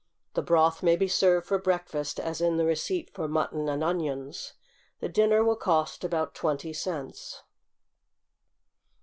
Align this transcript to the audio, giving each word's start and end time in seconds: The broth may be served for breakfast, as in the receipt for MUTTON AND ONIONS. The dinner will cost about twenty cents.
The 0.33 0.41
broth 0.41 0.81
may 0.81 0.95
be 0.95 1.07
served 1.07 1.45
for 1.45 1.59
breakfast, 1.59 2.19
as 2.19 2.41
in 2.41 2.57
the 2.57 2.65
receipt 2.65 3.11
for 3.11 3.27
MUTTON 3.27 3.69
AND 3.69 3.83
ONIONS. 3.83 4.53
The 4.99 5.09
dinner 5.09 5.43
will 5.43 5.55
cost 5.55 6.03
about 6.03 6.33
twenty 6.33 6.73
cents. 6.73 7.43